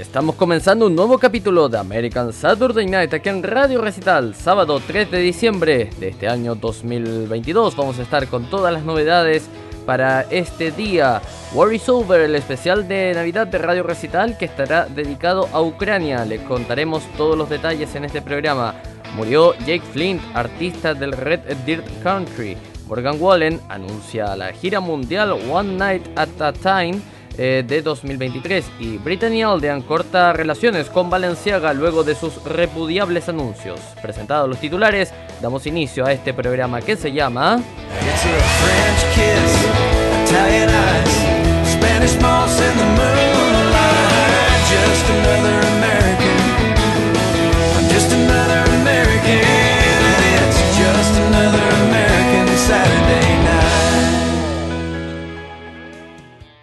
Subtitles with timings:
[0.00, 5.10] estamos comenzando un nuevo capítulo de American Saturday Night aquí en Radio Recital, sábado 3
[5.10, 7.74] de diciembre de este año 2022.
[7.74, 9.48] Vamos a estar con todas las novedades
[9.86, 11.20] para este día.
[11.52, 16.24] War is Over, el especial de Navidad de Radio Recital que estará dedicado a Ucrania.
[16.24, 18.76] Les contaremos todos los detalles en este programa.
[19.16, 22.56] Murió Jake Flint, artista del Red Dirt Country.
[22.86, 27.00] Morgan Wallen anuncia la gira mundial One Night at a Time
[27.38, 33.78] eh, de 2023 y Brittany Aldean corta relaciones con Valenciaga luego de sus repudiables anuncios.
[34.02, 37.62] Presentados los titulares, damos inicio a este programa que se llama...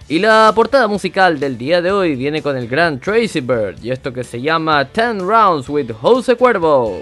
[0.07, 3.89] Y la portada musical del día de hoy viene con el gran Tracy Bird y
[3.89, 7.01] esto que se llama 10 Rounds with Jose Cuervo.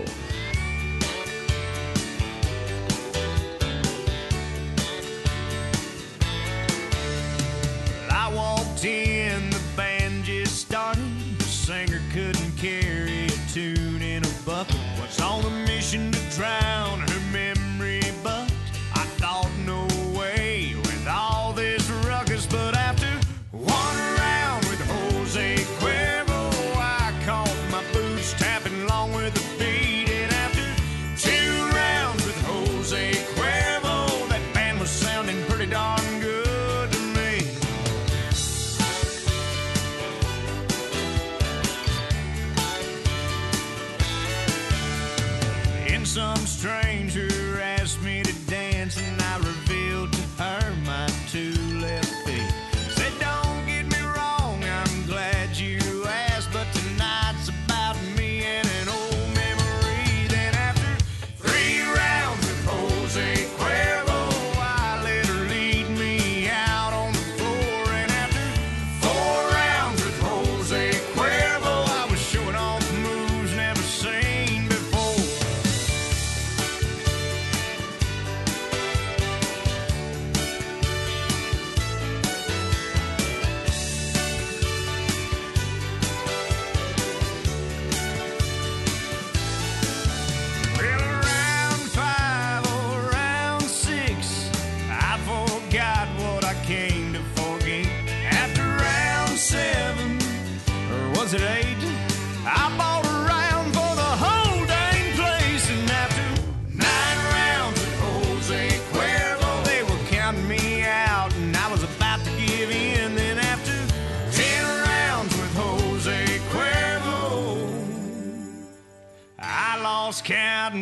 [46.06, 47.33] some stranger.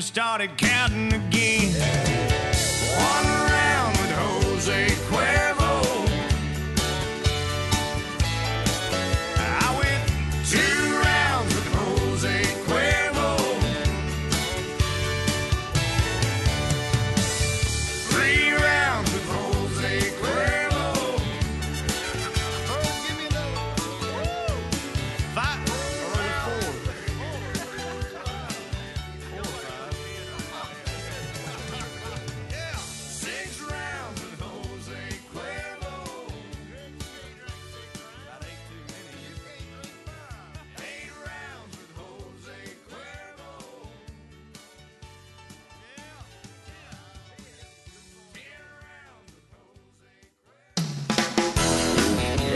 [0.01, 1.30] Started counting again.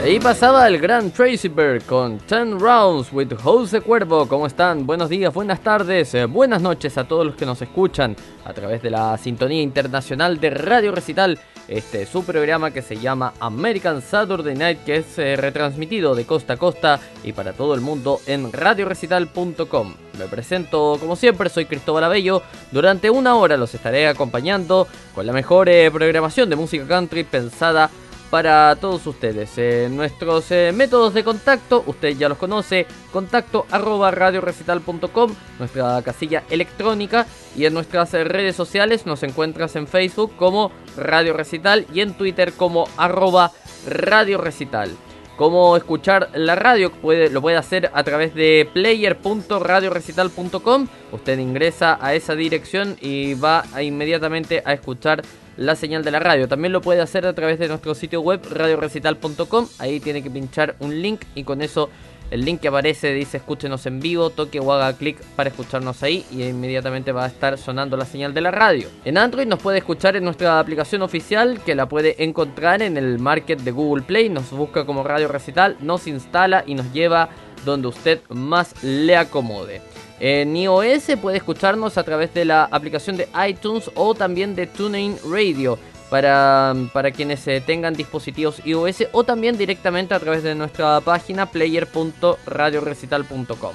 [0.06, 4.28] Ahí pasaba el gran Tracy Bird con 10 Rounds with Jose Cuervo.
[4.28, 4.86] ¿Cómo están?
[4.86, 8.84] Buenos días, buenas tardes, eh, buenas noches a todos los que nos escuchan a través
[8.84, 11.40] de la sintonía internacional de Radio Recital.
[11.68, 16.26] Este es su programa que se llama American Saturday Night, que es eh, retransmitido de
[16.26, 19.96] costa a costa y para todo el mundo en radiorecital.com.
[20.20, 22.44] Me presento como siempre, soy Cristóbal Abello.
[22.72, 27.90] Durante una hora los estaré acompañando con la mejor eh, programación de música country pensada
[28.30, 29.58] todos ustedes.
[29.58, 36.44] Eh, nuestros eh, métodos de contacto, usted ya los conoce, contacto arroba radiorecital.com, nuestra casilla
[36.50, 37.26] electrónica
[37.56, 42.16] y en nuestras eh, redes sociales nos encuentras en Facebook como Radio Recital y en
[42.16, 43.54] Twitter como arroba
[43.88, 44.92] Radio Recital.
[45.38, 46.92] Cómo escuchar la radio
[47.32, 50.88] lo puede hacer a través de player.radiorecital.com.
[51.12, 55.24] Usted ingresa a esa dirección y va inmediatamente a escuchar
[55.58, 56.48] la señal de la radio.
[56.48, 59.68] También lo puede hacer a través de nuestro sitio web radiorecital.com.
[59.80, 61.90] Ahí tiene que pinchar un link y con eso
[62.32, 66.26] el link que aparece dice escúchenos en vivo, toque o haga clic para escucharnos ahí
[66.32, 68.90] y inmediatamente va a estar sonando la señal de la radio.
[69.06, 73.20] En Android nos puede escuchar en nuestra aplicación oficial que la puede encontrar en el
[73.20, 77.30] market de Google Play, nos busca como Radio Recital, nos instala y nos lleva
[77.64, 79.82] donde usted más le acomode.
[80.20, 85.18] En iOS puede escucharnos a través de la aplicación de iTunes o también de TuneIn
[85.30, 85.78] Radio
[86.10, 91.48] para, para quienes eh, tengan dispositivos iOS o también directamente a través de nuestra página
[91.48, 93.74] player.radiorecital.com.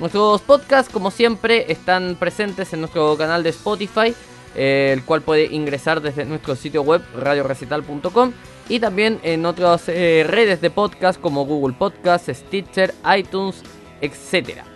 [0.00, 4.14] Nuestros podcasts, como siempre, están presentes en nuestro canal de Spotify,
[4.56, 8.32] eh, el cual puede ingresar desde nuestro sitio web radiorecital.com
[8.68, 13.62] y también en otras eh, redes de podcast como Google Podcast, Stitcher, iTunes,
[14.00, 14.71] etcétera.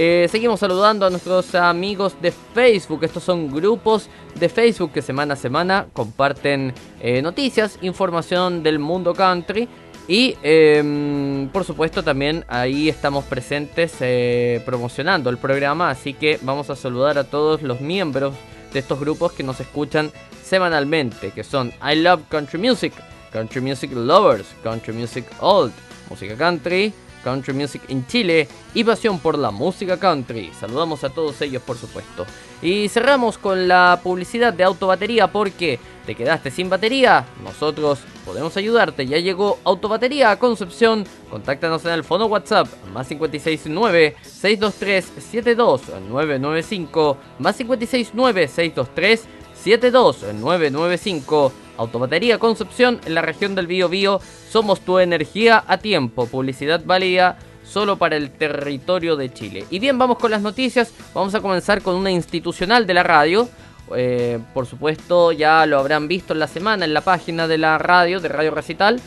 [0.00, 3.02] Eh, seguimos saludando a nuestros amigos de Facebook.
[3.02, 4.08] Estos son grupos
[4.38, 9.68] de Facebook que semana a semana comparten eh, noticias, información del mundo country.
[10.06, 15.90] Y eh, por supuesto también ahí estamos presentes eh, promocionando el programa.
[15.90, 18.34] Así que vamos a saludar a todos los miembros
[18.72, 20.12] de estos grupos que nos escuchan
[20.44, 21.32] semanalmente.
[21.32, 22.92] Que son I Love Country Music,
[23.32, 25.72] Country Music Lovers, Country Music Old,
[26.08, 26.94] Música Country.
[27.28, 30.50] Country Music en Chile y Pasión por la Música Country.
[30.58, 32.24] Saludamos a todos ellos, por supuesto.
[32.62, 37.26] Y cerramos con la publicidad de Autobatería porque te quedaste sin batería.
[37.44, 39.06] Nosotros podemos ayudarte.
[39.06, 41.04] Ya llegó Autobatería a Concepción.
[41.28, 49.28] Contáctanos en el fono WhatsApp más 569 623 72995 más 569 623
[49.68, 54.20] 72995 Autobatería Concepción en la región del Bío Bío.
[54.50, 56.26] Somos tu energía a tiempo.
[56.26, 59.64] Publicidad válida solo para el territorio de Chile.
[59.70, 60.92] Y bien, vamos con las noticias.
[61.14, 63.48] Vamos a comenzar con una institucional de la radio.
[63.94, 67.78] Eh, por supuesto, ya lo habrán visto en la semana en la página de la
[67.78, 69.00] radio, de Radio Recital.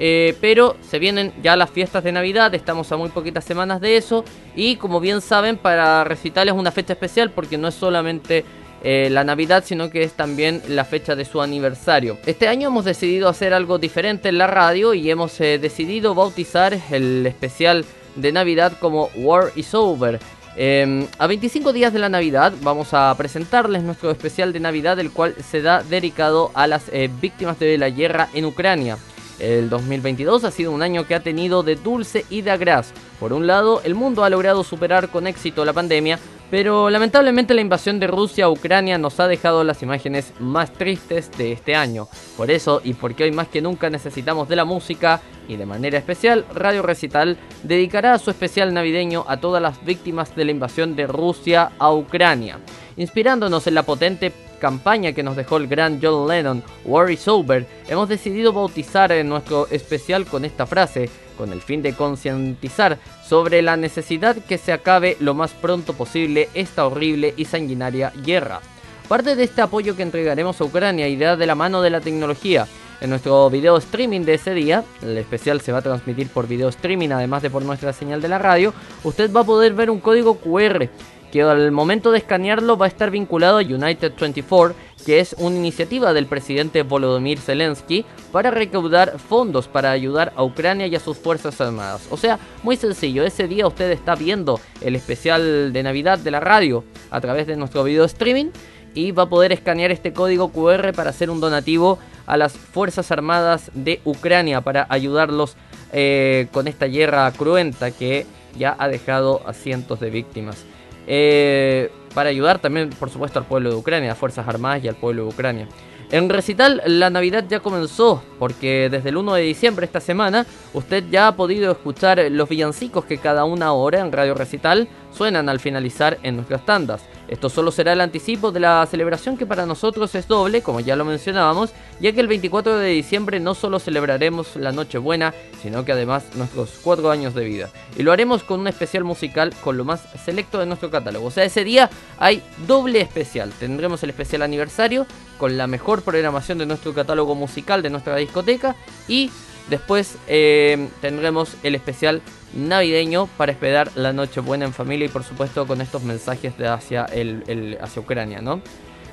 [0.00, 3.96] Eh, pero se vienen ya las fiestas de Navidad, estamos a muy poquitas semanas de
[3.96, 4.24] eso.
[4.54, 8.44] Y como bien saben, para Recital es una fecha especial porque no es solamente
[8.82, 12.18] eh, la Navidad, sino que es también la fecha de su aniversario.
[12.26, 16.78] Este año hemos decidido hacer algo diferente en la radio y hemos eh, decidido bautizar
[16.90, 17.84] el especial
[18.16, 20.18] de Navidad como War is Over.
[20.60, 25.12] Eh, a 25 días de la Navidad vamos a presentarles nuestro especial de Navidad, el
[25.12, 28.98] cual se da dedicado a las eh, víctimas de la guerra en Ucrania.
[29.38, 32.90] El 2022 ha sido un año que ha tenido de dulce y de agraz.
[33.20, 36.18] Por un lado, el mundo ha logrado superar con éxito la pandemia,
[36.50, 41.30] pero lamentablemente la invasión de Rusia a Ucrania nos ha dejado las imágenes más tristes
[41.36, 42.08] de este año.
[42.36, 45.98] Por eso, y porque hoy más que nunca necesitamos de la música, y de manera
[45.98, 51.06] especial, Radio Recital dedicará su especial navideño a todas las víctimas de la invasión de
[51.06, 52.58] Rusia a Ucrania.
[52.96, 57.66] Inspirándonos en la potente campaña que nos dejó el gran John Lennon, War is Over,
[57.88, 63.62] hemos decidido bautizar en nuestro especial con esta frase, con el fin de concientizar sobre
[63.62, 68.60] la necesidad que se acabe lo más pronto posible esta horrible y sanguinaria guerra.
[69.08, 72.66] Parte de este apoyo que entregaremos a Ucrania irá de la mano de la tecnología.
[73.00, 76.68] En nuestro video streaming de ese día, el especial se va a transmitir por video
[76.68, 78.74] streaming además de por nuestra señal de la radio,
[79.04, 80.90] usted va a poder ver un código QR
[81.30, 85.56] que al momento de escanearlo va a estar vinculado a United 24, que es una
[85.56, 91.18] iniciativa del presidente Volodymyr Zelensky para recaudar fondos para ayudar a Ucrania y a sus
[91.18, 92.06] fuerzas armadas.
[92.10, 96.40] O sea, muy sencillo, ese día usted está viendo el especial de Navidad de la
[96.40, 98.46] radio a través de nuestro video streaming
[98.94, 103.10] y va a poder escanear este código QR para hacer un donativo a las Fuerzas
[103.10, 105.56] Armadas de Ucrania para ayudarlos
[105.92, 108.26] eh, con esta guerra cruenta que
[108.58, 110.64] ya ha dejado a cientos de víctimas.
[111.10, 114.96] Eh, para ayudar también, por supuesto, al pueblo de Ucrania, a Fuerzas Armadas y al
[114.96, 115.68] pueblo de Ucrania.
[116.10, 121.04] En recital, la Navidad ya comenzó, porque desde el 1 de diciembre esta semana, usted
[121.10, 125.60] ya ha podido escuchar los villancicos que cada una hora en Radio Recital suenan al
[125.60, 127.02] finalizar en nuestras tandas.
[127.28, 130.96] Esto solo será el anticipo de la celebración que para nosotros es doble, como ya
[130.96, 135.92] lo mencionábamos, ya que el 24 de diciembre no solo celebraremos la Nochebuena, sino que
[135.92, 137.70] además nuestros cuatro años de vida.
[137.96, 141.26] Y lo haremos con un especial musical con lo más selecto de nuestro catálogo.
[141.26, 143.52] O sea, ese día hay doble especial.
[143.60, 145.06] Tendremos el especial aniversario
[145.38, 148.74] con la mejor programación de nuestro catálogo musical de nuestra discoteca
[149.06, 149.30] y
[149.68, 152.22] después eh, tendremos el especial
[152.54, 157.04] navideño para esperar la Nochebuena en familia y por supuesto con estos mensajes de hacia,
[157.06, 158.60] el, hacia Ucrania, ¿no?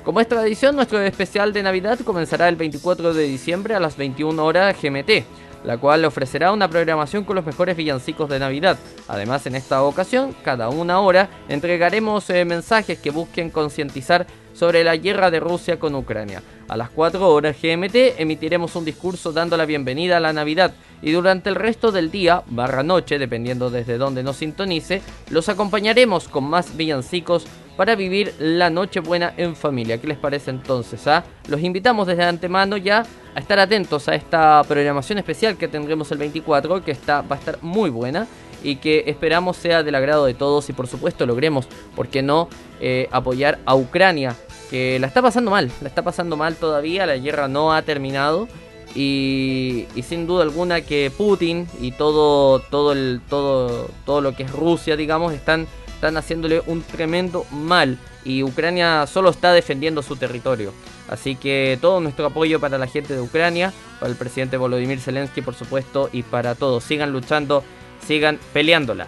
[0.04, 4.44] Como es tradición, nuestro especial de Navidad comenzará el 24 de diciembre a las 21
[4.44, 5.24] horas GMT,
[5.64, 8.78] la cual ofrecerá una programación con los mejores villancicos de Navidad.
[9.08, 14.96] Además, en esta ocasión, cada una hora entregaremos eh, mensajes que busquen concientizar sobre la
[14.96, 16.42] guerra de Rusia con Ucrania.
[16.68, 20.72] A las 4 horas GMT emitiremos un discurso dando la bienvenida a la Navidad
[21.02, 26.28] y durante el resto del día, barra noche, dependiendo desde donde nos sintonice, los acompañaremos
[26.28, 27.46] con más villancicos
[27.76, 30.00] para vivir la Nochebuena en familia.
[30.00, 31.06] ¿Qué les parece entonces?
[31.06, 31.22] ah?
[31.48, 36.18] Los invitamos desde antemano ya a estar atentos a esta programación especial que tendremos el
[36.18, 38.26] 24, que está, va a estar muy buena
[38.62, 42.48] y que esperamos sea del agrado de todos y por supuesto logremos, ¿por qué no?,
[42.80, 44.34] eh, apoyar a Ucrania,
[44.70, 48.48] que la está pasando mal, la está pasando mal todavía, la guerra no ha terminado
[48.94, 54.44] y, y sin duda alguna que Putin y todo, todo, el, todo, todo lo que
[54.44, 60.16] es Rusia, digamos, están, están haciéndole un tremendo mal y Ucrania solo está defendiendo su
[60.16, 60.72] territorio.
[61.08, 65.42] Así que todo nuestro apoyo para la gente de Ucrania, para el presidente Volodymyr Zelensky
[65.42, 66.82] por supuesto y para todos.
[66.82, 67.62] Sigan luchando,
[68.04, 69.06] sigan peleándola.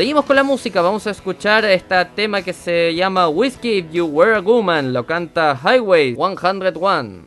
[0.00, 4.06] Seguimos con la música, vamos a escuchar este tema que se llama Whiskey If You
[4.06, 7.26] Were a Woman, lo canta Highway 101.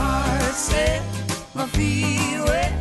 [1.67, 2.73] wet,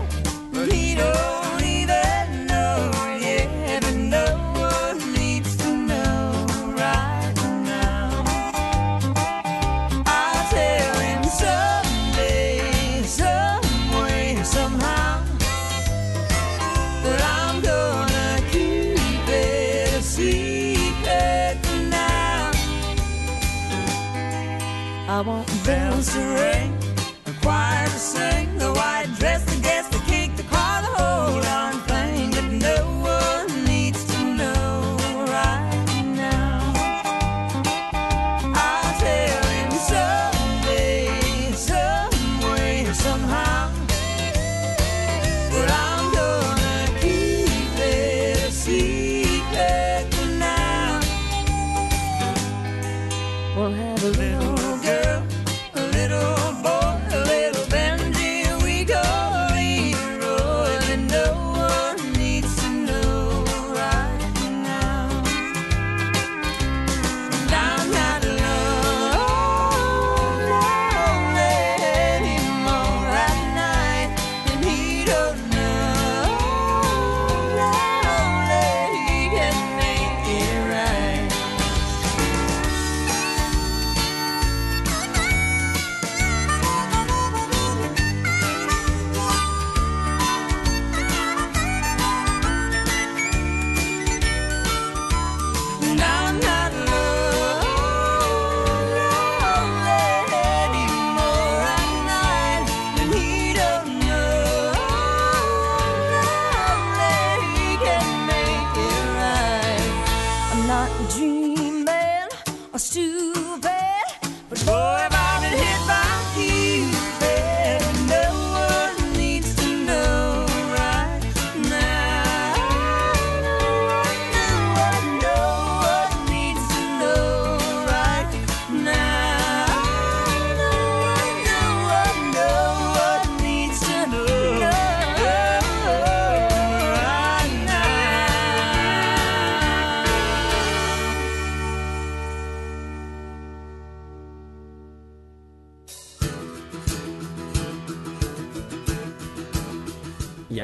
[0.52, 3.82] but he don't even know yet.
[3.82, 6.46] But no one needs to know
[6.78, 8.24] right now.
[10.06, 15.24] I'll tell him someday, some way, somehow
[17.04, 22.50] that I'm gonna keep it a secret for now.
[25.06, 26.59] I won't bounce around.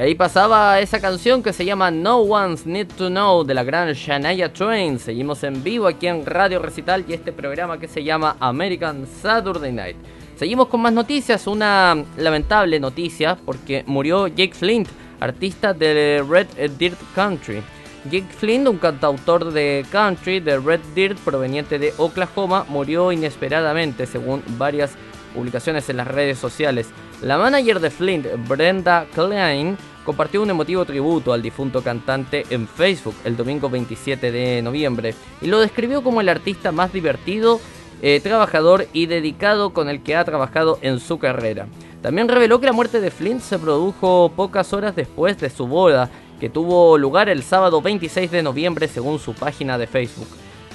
[0.07, 3.91] Ahí pasaba esa canción que se llama No One's Need to Know de la gran
[3.91, 4.99] Shania Twain.
[4.99, 9.73] Seguimos en vivo aquí en Radio Recital y este programa que se llama American Saturday
[9.73, 9.97] Night.
[10.37, 14.87] Seguimos con más noticias, una lamentable noticia porque murió Jake Flint,
[15.19, 17.61] artista de Red Dirt Country.
[18.09, 24.41] Jake Flint, un cantautor de country de Red Dirt proveniente de Oklahoma, murió inesperadamente según
[24.57, 24.91] varias
[25.37, 26.87] publicaciones en las redes sociales.
[27.21, 33.13] La manager de Flint, Brenda Klein, compartió un emotivo tributo al difunto cantante en Facebook
[33.23, 37.59] el domingo 27 de noviembre y lo describió como el artista más divertido,
[38.01, 41.67] eh, trabajador y dedicado con el que ha trabajado en su carrera.
[42.01, 46.09] También reveló que la muerte de Flint se produjo pocas horas después de su boda,
[46.39, 50.29] que tuvo lugar el sábado 26 de noviembre según su página de Facebook.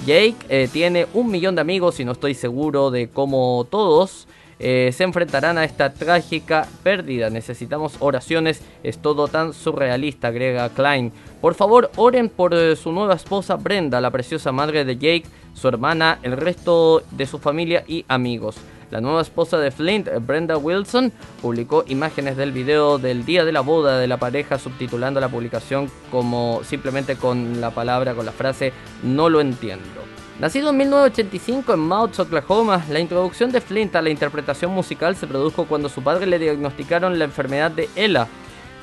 [0.06, 4.26] Jake eh, tiene un millón de amigos y no estoy seguro de cómo todos
[4.62, 7.30] eh, se enfrentarán a esta trágica pérdida.
[7.30, 11.12] Necesitamos oraciones, es todo tan surrealista, agrega Klein.
[11.40, 15.66] Por favor, oren por eh, su nueva esposa Brenda, la preciosa madre de Jake, su
[15.66, 18.56] hermana, el resto de su familia y amigos.
[18.92, 23.62] La nueva esposa de Flint, Brenda Wilson, publicó imágenes del video del día de la
[23.62, 28.72] boda de la pareja, subtitulando la publicación como simplemente con la palabra, con la frase
[29.02, 30.21] No lo entiendo.
[30.42, 35.28] Nacido en 1985 en Mount, Oklahoma, la introducción de Flint a la interpretación musical se
[35.28, 38.26] produjo cuando su padre le diagnosticaron la enfermedad de ELA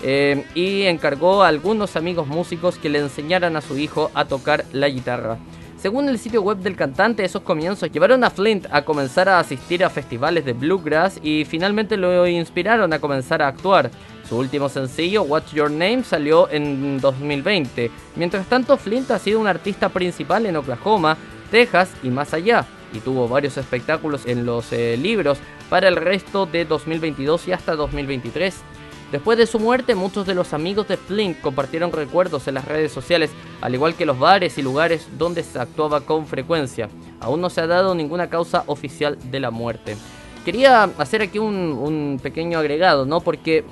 [0.01, 4.63] eh, y encargó a algunos amigos músicos que le enseñaran a su hijo a tocar
[4.71, 5.37] la guitarra.
[5.77, 9.83] Según el sitio web del cantante, esos comienzos llevaron a Flint a comenzar a asistir
[9.83, 13.91] a festivales de bluegrass y finalmente lo inspiraron a comenzar a actuar.
[14.29, 17.91] Su último sencillo, What's Your Name, salió en 2020.
[18.15, 21.17] Mientras tanto, Flint ha sido un artista principal en Oklahoma,
[21.51, 25.37] Texas y más allá, y tuvo varios espectáculos en los eh, libros
[25.69, 28.55] para el resto de 2022 y hasta 2023.
[29.11, 32.91] Después de su muerte, muchos de los amigos de Flint compartieron recuerdos en las redes
[32.91, 36.89] sociales, al igual que los bares y lugares donde se actuaba con frecuencia.
[37.19, 39.97] Aún no se ha dado ninguna causa oficial de la muerte.
[40.45, 43.19] Quería hacer aquí un, pequeño agregado, ¿no?
[43.19, 43.63] Porque,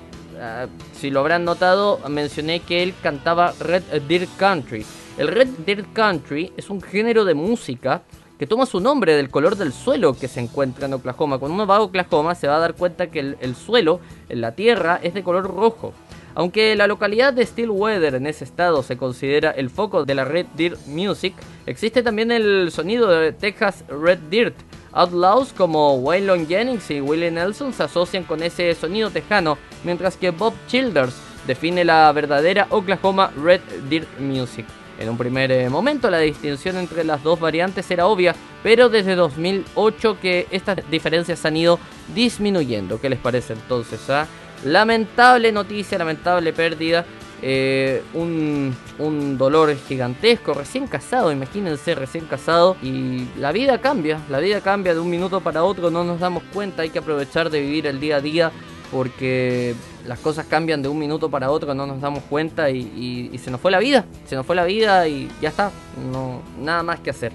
[0.42, 4.86] ah, si lo habrán notado, mencioné que él cantaba Red Dirt Country.
[5.17, 8.03] El Red Dirt Country es un género de música
[8.38, 11.39] que toma su nombre del color del suelo que se encuentra en Oklahoma.
[11.39, 13.99] Cuando uno va a Oklahoma se va a dar cuenta que el, el suelo,
[14.30, 15.91] la tierra, es de color rojo.
[16.36, 20.45] Aunque la localidad de Stillwater en ese estado se considera el foco de la Red
[20.56, 21.34] Dirt Music,
[21.65, 24.56] existe también el sonido de Texas Red Dirt.
[24.91, 30.30] Outlaws como Waylon Jennings y Willie Nelson se asocian con ese sonido tejano, mientras que
[30.30, 31.15] Bob Childers
[31.47, 34.67] define la verdadera Oklahoma Red Dirt Music.
[34.99, 39.15] En un primer eh, momento la distinción entre las dos variantes era obvia, pero desde
[39.15, 41.79] 2008 que estas diferencias han ido
[42.15, 42.99] disminuyendo.
[42.99, 44.10] ¿Qué les parece entonces?
[44.10, 44.27] ah?
[44.63, 47.05] Lamentable noticia, lamentable pérdida.
[47.41, 52.75] eh, un, un dolor gigantesco, recién casado, imagínense, recién casado.
[52.81, 56.41] Y la vida cambia, la vida cambia de un minuto para otro, no nos damos
[56.51, 58.51] cuenta, hay que aprovechar de vivir el día a día
[58.91, 59.75] porque
[60.08, 63.60] las cosas cambian de un minuto para otro, no nos damos cuenta y, se nos
[63.60, 65.72] fue la vida, se nos fue la vida y ya está,
[66.12, 67.34] no, nada más que hacer.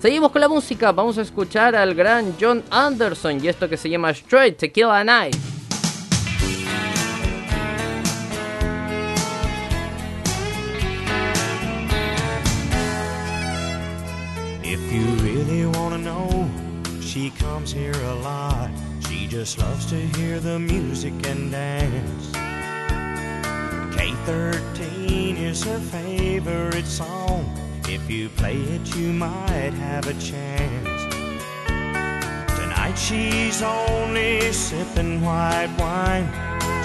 [0.00, 3.88] Seguimos con la música, vamos a escuchar al gran John Anderson y esto que se
[3.88, 5.36] llama Straight Tequila Night.
[14.64, 16.50] If you really want to know,
[17.00, 18.91] she comes here a lot.
[19.32, 22.26] Just loves to hear the music and dance.
[23.96, 27.50] K13 is her favorite song.
[27.88, 31.14] If you play it, you might have a chance.
[32.58, 36.28] Tonight she's only sipping white wine.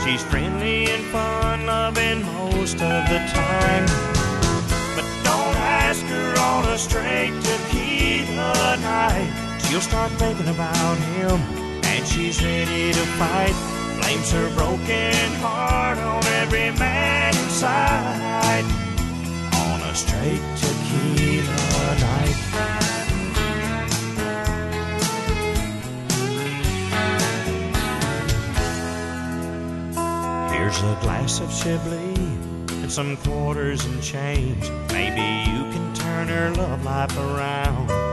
[0.05, 3.85] She's friendly and fun loving most of the time.
[4.95, 9.59] But don't ask her on a straight tequila night.
[9.67, 11.66] She'll start thinking about him,
[12.07, 13.55] she's ready to fight.
[14.01, 18.65] Blames her broken heart on every man inside.
[19.53, 22.37] On a straight tequila night.
[30.51, 32.17] Here's a glass of Chablis
[32.83, 34.69] and some quarters and change.
[34.91, 38.06] Maybe you can turn her love life around.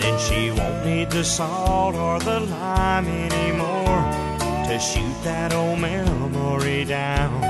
[0.00, 4.02] Then she won't need the salt or the lime anymore
[4.66, 7.42] to shoot that old memory down.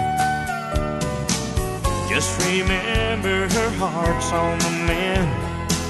[2.08, 5.30] Just remember her heart's on the mend.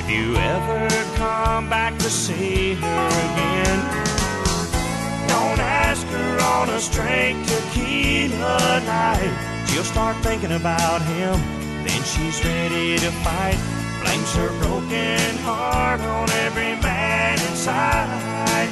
[0.01, 3.79] If you ever come back to see her again,
[5.29, 9.67] don't ask her on a straight tequila night.
[9.69, 11.41] She'll start thinking about him,
[11.87, 13.80] then she's ready to fight.
[14.21, 18.69] Blames her broken heart on every man inside.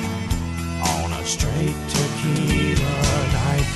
[0.83, 2.85] On a straight tequila
[3.33, 3.69] night.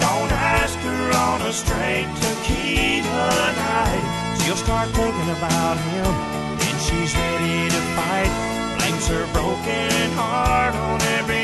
[0.00, 4.38] Don't ask her on a straight tequila night.
[4.42, 6.12] She'll start thinking about him,
[6.58, 8.32] then she's ready to fight.
[8.78, 11.37] Blames her broken heart on every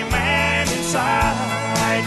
[0.94, 2.06] inside.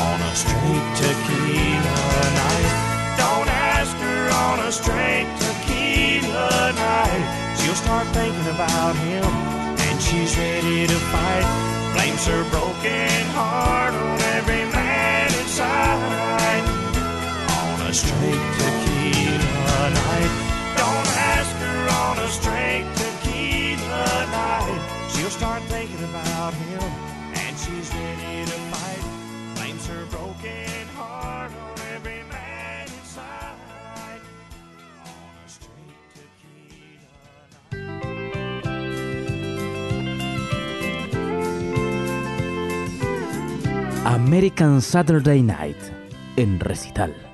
[0.00, 2.72] On a straight tequila night.
[3.20, 7.56] Don't ask her on a straight tequila night.
[7.58, 11.44] She'll start thinking about him, and she's ready to fight.
[11.92, 16.64] Blames her broken heart on every man inside.
[17.60, 20.32] On a straight tequila night.
[20.80, 24.80] Don't ask her on a straight tequila night.
[25.12, 27.09] She'll start thinking about him,
[27.70, 29.04] she's ready to fight.
[29.56, 34.20] Blames her broken heart on every man inside.
[35.06, 35.86] On a straight
[44.04, 44.16] night.
[44.16, 45.92] American Saturday Night
[46.36, 47.29] en recital.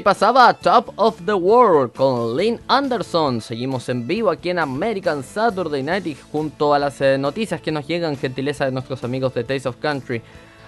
[0.00, 3.42] Ahí pasaba Top of the World con Lynn Anderson.
[3.42, 7.86] Seguimos en vivo aquí en American Saturday Night junto a las eh, noticias que nos
[7.86, 10.22] llegan, gentileza de nuestros amigos de Taste of Country.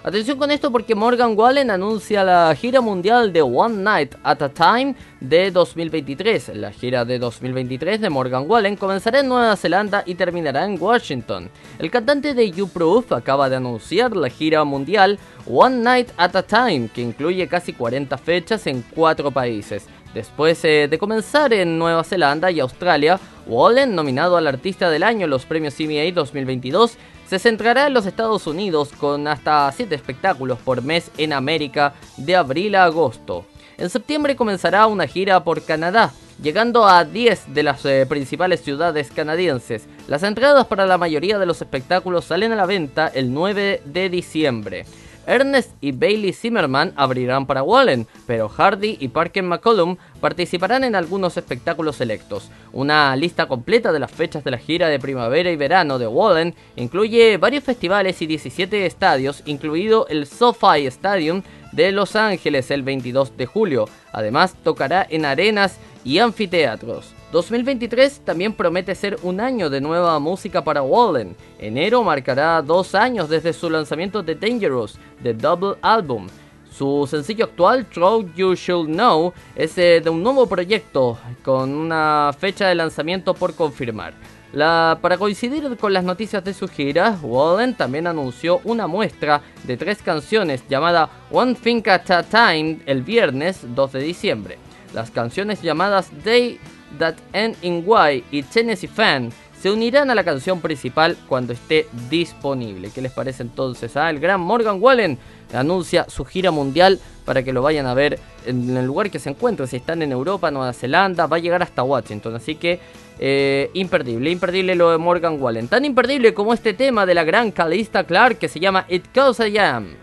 [0.04, 4.48] Atención con esto porque Morgan Wallen anuncia la gira mundial de One Night at a
[4.48, 6.56] Time de 2023.
[6.56, 11.48] La gira de 2023 de Morgan Wallen comenzará en Nueva Zelanda y terminará en Washington.
[11.78, 16.42] El cantante de You Proof acaba de anunciar la gira mundial One Night at a
[16.42, 19.86] Time, que incluye casi 40 fechas en cuatro países.
[20.14, 25.24] Después eh, de comenzar en Nueva Zelanda y Australia, Wallen, nominado al Artista del Año
[25.24, 26.98] en los premios CMA 2022,
[27.32, 32.36] se centrará en los Estados Unidos con hasta 7 espectáculos por mes en América de
[32.36, 33.46] abril a agosto.
[33.78, 39.10] En septiembre comenzará una gira por Canadá, llegando a 10 de las eh, principales ciudades
[39.10, 39.86] canadienses.
[40.08, 44.10] Las entradas para la mayoría de los espectáculos salen a la venta el 9 de
[44.10, 44.84] diciembre.
[45.26, 51.36] Ernest y Bailey Zimmerman abrirán para Wallen, pero Hardy y Parker McCollum participarán en algunos
[51.36, 52.50] espectáculos selectos.
[52.72, 56.54] Una lista completa de las fechas de la gira de primavera y verano de Wallen
[56.76, 63.36] incluye varios festivales y 17 estadios, incluido el SoFi Stadium de Los Ángeles el 22
[63.36, 63.88] de julio.
[64.12, 67.21] Además, tocará en arenas y anfiteatros.
[67.32, 71.34] 2023 también promete ser un año de nueva música para Wallen.
[71.58, 76.28] Enero marcará dos años desde su lanzamiento de Dangerous, The Double Album.
[76.70, 82.34] Su sencillo actual, Truth You Should Know, es eh, de un nuevo proyecto con una
[82.38, 84.12] fecha de lanzamiento por confirmar.
[84.52, 90.02] Para coincidir con las noticias de su gira, Wallen también anunció una muestra de tres
[90.02, 94.58] canciones llamada One Thing at a Time el viernes 2 de diciembre.
[94.92, 96.60] Las canciones llamadas Day
[96.98, 99.30] That End in Y y Tennessee Fan
[99.62, 102.90] se unirán a la canción principal cuando esté disponible.
[102.92, 103.96] ¿Qué les parece entonces?
[103.96, 105.18] Ah, el gran Morgan Wallen
[105.52, 109.30] anuncia su gira mundial para que lo vayan a ver en el lugar que se
[109.30, 109.68] encuentren.
[109.68, 112.34] Si están en Europa, Nueva Zelanda, va a llegar hasta Washington.
[112.34, 112.80] Así que
[113.20, 115.68] eh, imperdible, imperdible lo de Morgan Wallen.
[115.68, 119.48] Tan imperdible como este tema de la gran Calista Clark que se llama It Cause
[119.48, 119.94] I Am.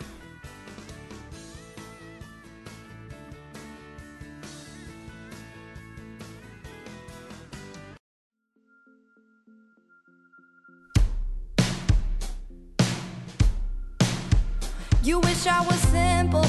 [15.10, 16.46] You wish I was simple,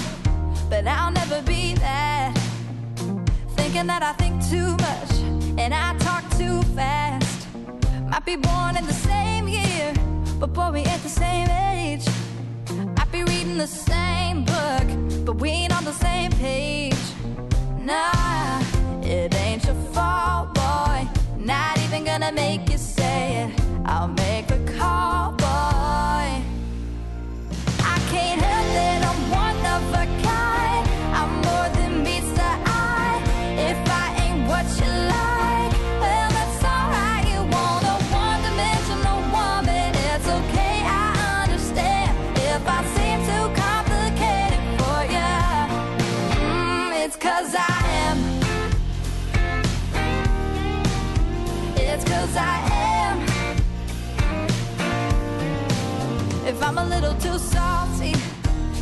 [0.68, 2.34] but I'll never be that.
[3.56, 5.12] Thinking that I think too much
[5.58, 7.48] and I talk too fast.
[8.10, 9.94] Might be born in the same year,
[10.38, 12.06] but boy, we at the same age.
[12.98, 17.06] Might be reading the same book, but we ain't on the same page.
[17.78, 18.19] Nah,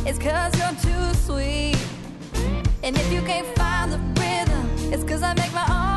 [0.09, 1.77] it's cause you're too sweet.
[2.81, 5.88] And if you can't find the rhythm, it's cause I make my own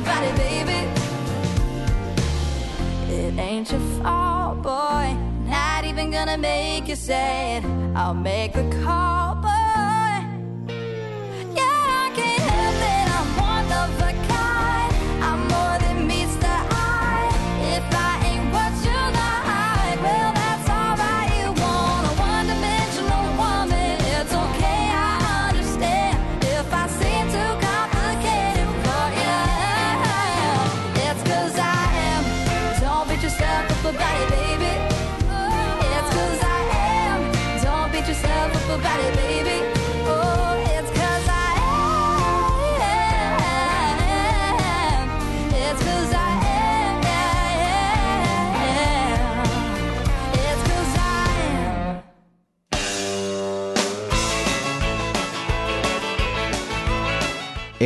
[0.00, 0.80] baby.
[3.10, 5.16] It ain't your fault, boy.
[5.46, 7.64] Not even gonna make you sad.
[7.96, 9.17] I'll make the call,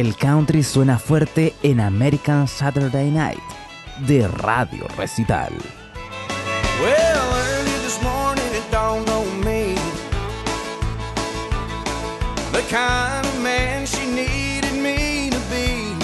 [0.03, 3.39] El country suena fuerte en American Saturday Night
[4.09, 5.53] de Radio Recital.
[6.81, 9.77] Well, early this morning it dawned on me
[12.51, 15.95] the kind of man she needed me to be.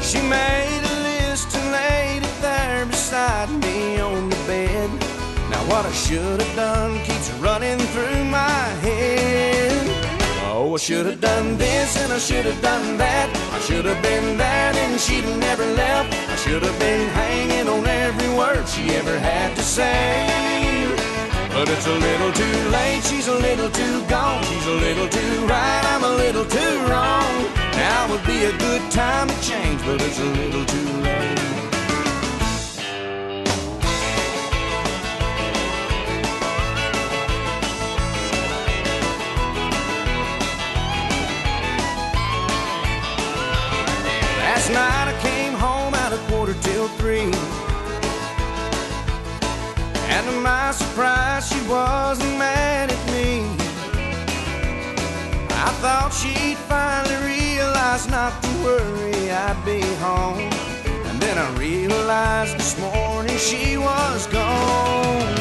[0.00, 4.88] She made a list and laid it there beside me on the bed.
[5.50, 9.37] Now, what I should have done keeps running through my head.
[10.70, 13.32] Oh, I should have done this and I should have done that.
[13.56, 16.12] I should have been there and she'd never left.
[16.28, 20.28] I should have been hanging on every word she ever had to say.
[21.54, 24.44] But it's a little too late, she's a little too gone.
[24.44, 27.32] She's a little too right, I'm a little too wrong.
[27.72, 30.97] Now would be a good time to change, but it's a little too
[46.98, 47.20] quarter.
[50.10, 53.44] And to my surprise, she wasn't mad at me.
[55.50, 60.38] I thought she'd finally realize not to worry, I'd be home.
[61.08, 65.34] And then I realized this morning she was gone.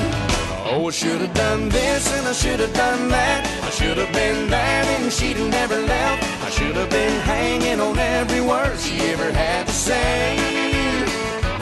[0.70, 3.48] Oh, I should have done this and I should have done that.
[3.64, 6.24] I should have been there and she'd have never left.
[6.46, 10.57] I should have been hanging on every word she ever had to say.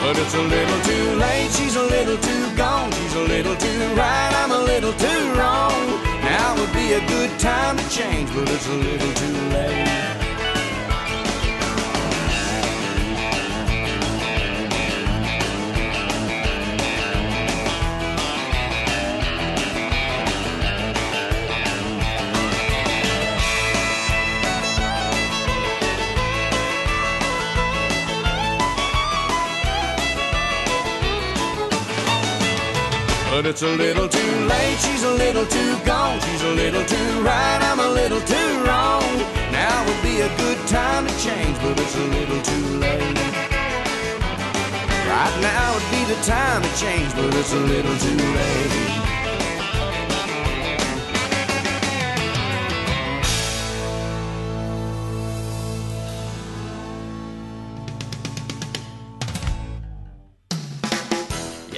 [0.05, 2.91] But it's a little too late, she's a little too gone.
[2.91, 5.73] She's a little too right, I'm a little too wrong.
[6.21, 10.14] Now would be a good time to change, but it's a little too late.
[33.35, 36.21] But it's a little too late, she's a little too gone.
[36.21, 39.03] She's a little too right, I'm a little too wrong.
[39.51, 43.17] Now would be a good time to change, but it's a little too late.
[45.11, 49.04] Right now would be the time to change, but it's a little too late.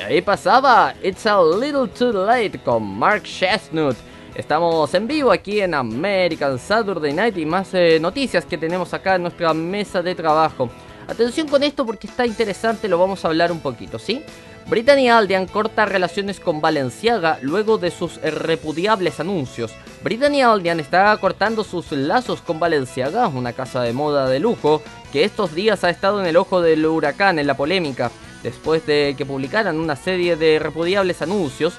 [0.07, 3.97] Ahí pasaba It's a Little Too Late con Mark Chestnut.
[4.33, 9.15] Estamos en vivo aquí en American Saturday Night y más eh, noticias que tenemos acá
[9.15, 10.69] en nuestra mesa de trabajo.
[11.07, 14.21] Atención con esto porque está interesante, lo vamos a hablar un poquito, ¿sí?
[14.67, 19.73] Brittany Aldian corta relaciones con Balenciaga luego de sus eh, repudiables anuncios.
[20.03, 24.81] Brittany Aldian está cortando sus lazos con Balenciaga, una casa de moda de lujo
[25.11, 28.11] que estos días ha estado en el ojo del huracán en la polémica,
[28.43, 31.73] después de que publicaran una serie de repudiables anuncios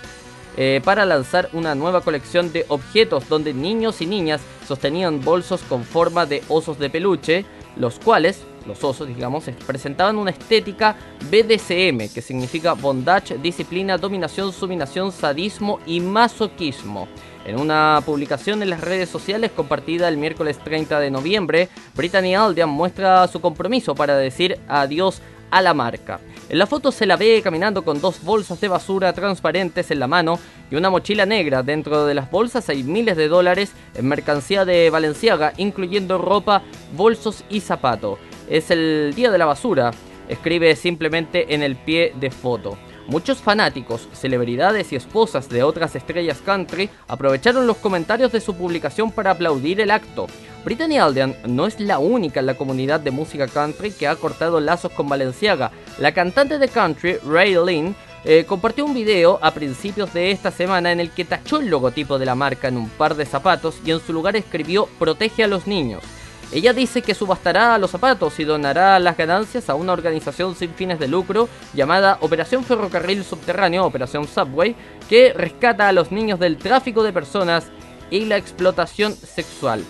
[0.61, 5.85] eh, para lanzar una nueva colección de objetos donde niños y niñas sostenían bolsos con
[5.85, 7.45] forma de osos de peluche,
[7.77, 10.97] los cuales, los osos digamos, presentaban una estética
[11.31, 17.07] BDSM, que significa bondage, disciplina, dominación, suminación, sadismo y masoquismo.
[17.45, 22.69] En una publicación en las redes sociales compartida el miércoles 30 de noviembre, Brittany Aldian
[22.69, 26.21] muestra su compromiso para decir adiós a la marca.
[26.49, 30.07] En la foto se la ve caminando con dos bolsas de basura transparentes en la
[30.07, 30.39] mano
[30.71, 31.63] y una mochila negra.
[31.63, 36.63] Dentro de las bolsas hay miles de dólares en mercancía de Valenciaga, incluyendo ropa,
[36.97, 38.19] bolsos y zapatos.
[38.49, 39.91] Es el día de la basura,
[40.29, 42.79] escribe simplemente en el pie de foto.
[43.09, 49.11] Muchos fanáticos, celebridades y esposas de otras estrellas country aprovecharon los comentarios de su publicación
[49.11, 50.27] para aplaudir el acto.
[50.65, 54.61] Brittany Aldian no es la única en la comunidad de música country que ha cortado
[54.61, 55.71] lazos con Balenciaga.
[55.99, 57.95] La cantante de country, Ray Lynn,
[58.25, 62.19] eh, compartió un video a principios de esta semana en el que tachó el logotipo
[62.19, 65.49] de la marca en un par de zapatos y en su lugar escribió Protege a
[65.49, 66.03] los niños.
[66.51, 70.99] Ella dice que subastará los zapatos y donará las ganancias a una organización sin fines
[70.99, 74.75] de lucro llamada Operación Ferrocarril Subterráneo, Operación Subway,
[75.09, 77.67] que rescata a los niños del tráfico de personas
[78.11, 79.85] y la explotación sexual.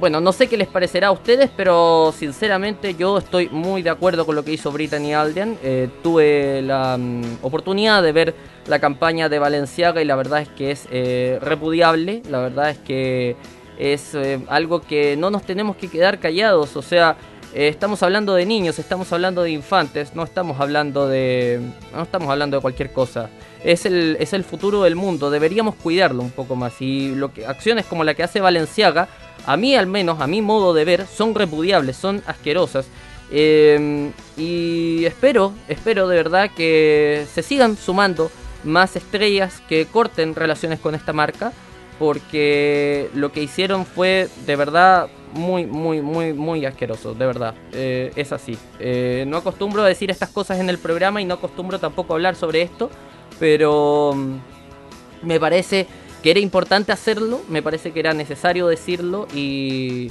[0.00, 4.26] Bueno, no sé qué les parecerá a ustedes, pero sinceramente yo estoy muy de acuerdo
[4.26, 5.56] con lo que hizo Brittany Aldian.
[5.62, 8.34] Eh, tuve la mm, oportunidad de ver
[8.66, 12.22] la campaña de Valenciaga y la verdad es que es eh, repudiable.
[12.28, 13.36] La verdad es que
[13.78, 16.76] es eh, algo que no nos tenemos que quedar callados.
[16.76, 17.16] O sea,
[17.54, 21.60] estamos hablando de niños, estamos hablando de infantes, no estamos hablando de.
[21.94, 23.30] no estamos hablando de cualquier cosa.
[23.62, 26.82] Es el, es el futuro del mundo, deberíamos cuidarlo un poco más.
[26.82, 29.08] Y lo que, acciones como la que hace Valenciaga
[29.46, 32.86] a mí al menos, a mi modo de ver, son repudiables, son asquerosas.
[33.30, 38.30] Eh, y espero, espero de verdad que se sigan sumando
[38.64, 41.52] más estrellas que corten relaciones con esta marca.
[41.98, 47.54] Porque lo que hicieron fue de verdad muy, muy, muy, muy asqueroso, de verdad.
[47.72, 48.58] Eh, es así.
[48.80, 52.16] Eh, no acostumbro a decir estas cosas en el programa y no acostumbro tampoco a
[52.16, 52.90] hablar sobre esto.
[53.38, 55.86] Pero mm, me parece
[56.24, 60.10] que era importante hacerlo, me parece que era necesario decirlo y,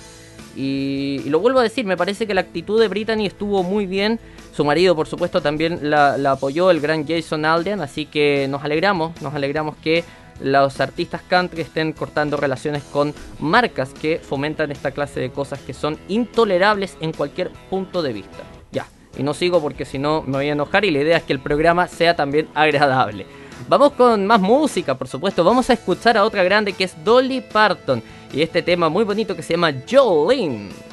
[0.55, 3.87] y, y lo vuelvo a decir, me parece que la actitud de Brittany estuvo muy
[3.87, 4.19] bien.
[4.55, 8.63] Su marido, por supuesto, también la, la apoyó, el gran Jason Aldean, así que nos
[8.63, 10.03] alegramos, nos alegramos que
[10.39, 15.73] los artistas country estén cortando relaciones con marcas que fomentan esta clase de cosas que
[15.73, 18.43] son intolerables en cualquier punto de vista.
[18.71, 18.85] Ya,
[19.17, 21.33] y no sigo porque si no me voy a enojar y la idea es que
[21.33, 23.25] el programa sea también agradable.
[23.67, 25.43] Vamos con más música, por supuesto.
[25.43, 29.35] Vamos a escuchar a otra grande que es Dolly Parton y este tema muy bonito
[29.35, 30.92] que se llama Jolene.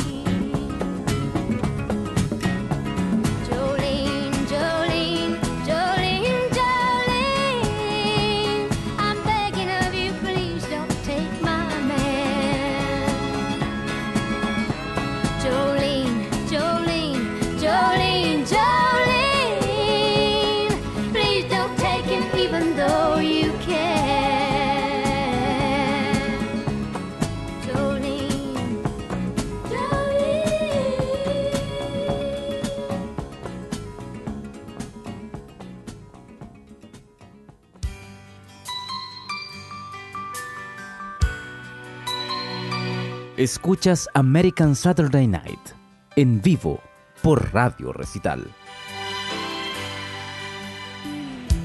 [43.41, 45.73] Escuchas American Saturday Night
[46.15, 46.79] en vivo
[47.23, 48.45] por Radio Recital.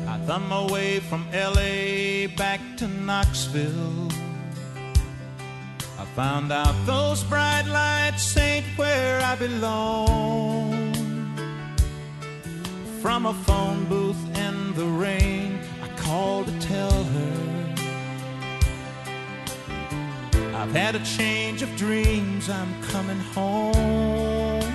[0.08, 4.08] I thumb my way from LA back to Knoxville.
[5.98, 10.94] I found out those bright lights ain't where I belong.
[13.02, 17.45] From a phone booth in the rain, I called to tell her.
[20.66, 24.74] I've had a change of dreams, I'm coming home.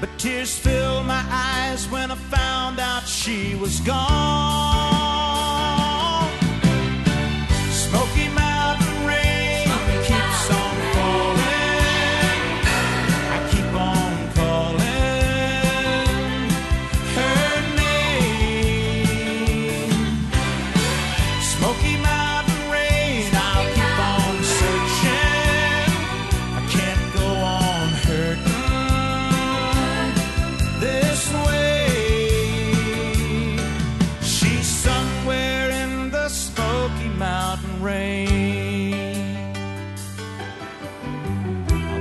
[0.00, 5.15] But tears filled my eyes when I found out she was gone.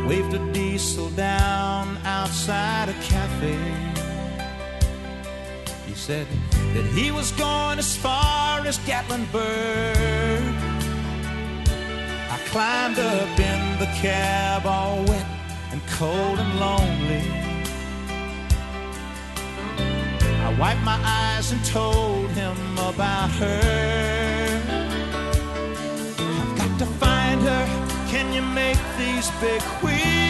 [0.08, 3.58] Waved a diesel down outside a cafe.
[5.88, 6.28] He said
[6.76, 10.44] that he was going as far as Gatlinburg.
[12.30, 15.26] I climbed up in the cab, all wet
[15.72, 17.24] and cold and lonely.
[20.48, 24.62] I wiped my eyes and told him about her.
[26.20, 27.75] I've got to find her.
[28.56, 30.25] Make these big wheels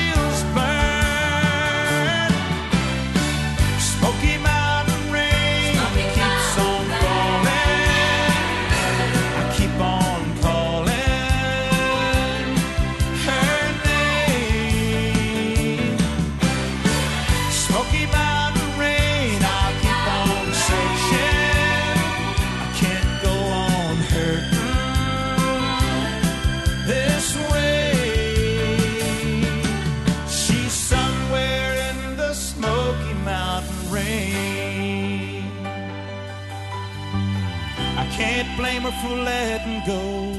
[38.91, 40.31] for letting go.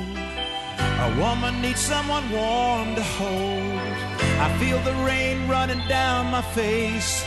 [0.78, 3.80] A woman needs someone warm to hold.
[4.44, 7.24] I feel the rain running down my face.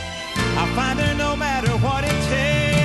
[0.58, 2.79] I'll find her no matter what it takes.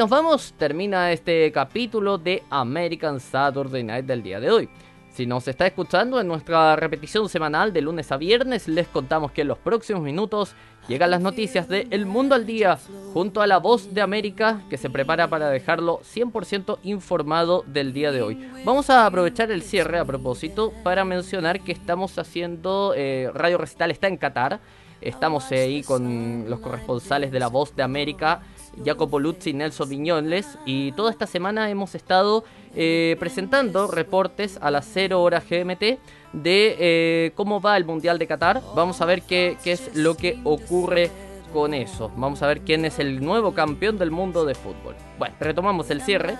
[0.00, 4.66] Nos vamos, termina este capítulo de American Saturday Night del día de hoy.
[5.12, 9.42] Si nos está escuchando en nuestra repetición semanal de lunes a viernes, les contamos que
[9.42, 10.54] en los próximos minutos
[10.88, 12.78] llegan las noticias de El Mundo al Día,
[13.12, 18.10] junto a la voz de América, que se prepara para dejarlo 100% informado del día
[18.10, 18.50] de hoy.
[18.64, 23.90] Vamos a aprovechar el cierre a propósito para mencionar que estamos haciendo, eh, Radio Recital
[23.90, 24.60] está en Qatar,
[25.02, 28.40] estamos ahí con los corresponsales de la voz de América
[28.84, 30.58] Jacopo Luzzi Nelson Viñoles.
[30.64, 32.44] Y toda esta semana hemos estado
[32.74, 35.98] eh, presentando reportes a las 0 horas GMT
[36.32, 38.62] de eh, cómo va el Mundial de Qatar.
[38.74, 41.10] Vamos a ver qué, qué es lo que ocurre
[41.52, 42.10] con eso.
[42.16, 44.94] Vamos a ver quién es el nuevo campeón del mundo de fútbol.
[45.18, 46.36] Bueno, retomamos el cierre.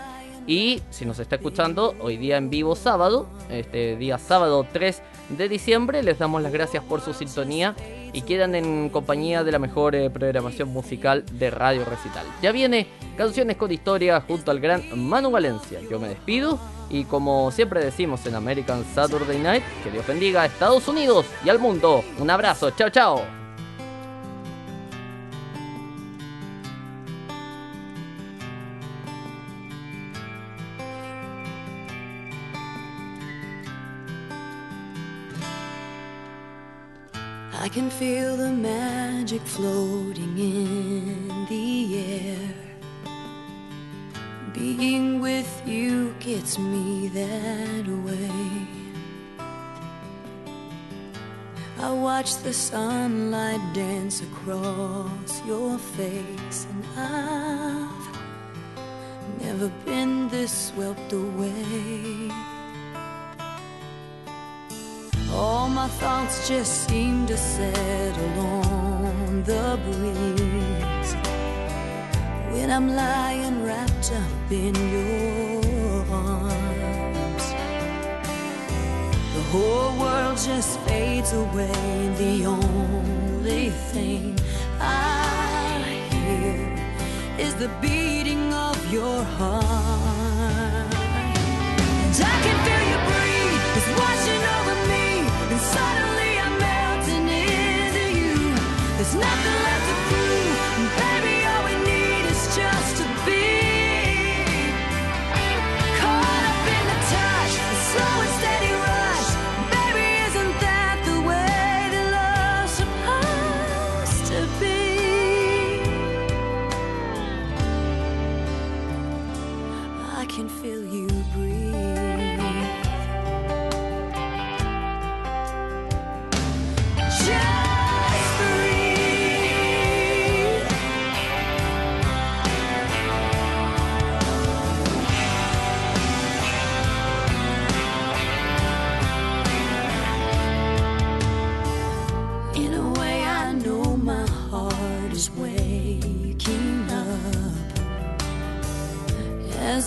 [0.46, 5.48] Y si nos está escuchando, hoy día en vivo sábado, este día sábado 3 de
[5.48, 7.76] diciembre, les damos las gracias por su sintonía
[8.12, 12.26] y quedan en compañía de la mejor eh, programación musical de Radio Recital.
[12.42, 12.86] Ya viene
[13.16, 15.80] Canciones con Historia junto al gran Manu Valencia.
[15.90, 16.58] Yo me despido
[16.88, 21.48] y como siempre decimos en American Saturday Night, que Dios bendiga a Estados Unidos y
[21.48, 22.02] al mundo.
[22.18, 23.39] Un abrazo, chao chao.
[37.62, 42.54] I can feel the magic floating in the air.
[44.54, 48.30] Being with you gets me that way.
[51.78, 58.18] I watch the sunlight dance across your face, and I've
[59.42, 62.30] never been this swept away.
[65.32, 71.14] All my thoughts just seem to settle on the breeze
[72.52, 77.46] when I'm lying wrapped up in your arms.
[79.34, 84.36] The whole world just fades away, the only thing
[84.80, 89.99] I hear is the beating of your heart.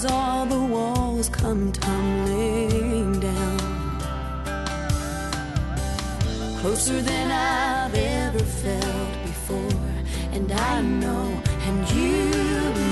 [0.05, 3.99] All the walls come tumbling down.
[6.59, 9.79] Closer than I've ever felt before,
[10.31, 12.29] and I know, and you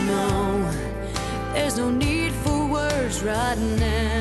[0.08, 0.72] know,
[1.54, 4.21] there's no need for words right now.